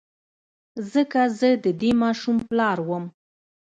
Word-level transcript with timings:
ځکه 0.91 1.21
زه 1.39 1.49
د 1.63 1.67
دې 1.81 1.91
ماشوم 2.03 2.37
پلار 2.49 2.77
وم. 2.87 3.05